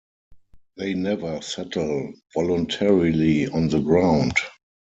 [0.77, 4.33] They never settle voluntarily on the ground.